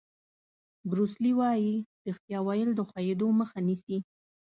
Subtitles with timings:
[0.89, 1.75] بروس لي وایي
[2.07, 3.97] ریښتیا ویل د ښویېدو مخه نیسي.